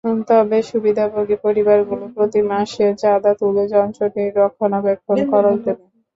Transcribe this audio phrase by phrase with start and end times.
[0.29, 5.83] তবে সুবিধাভোগী পরিবারগুলো প্রতি মাসে চাঁদা তুলে যন্ত্রটির রক্ষণাবেক্ষণ খরচ দেবে।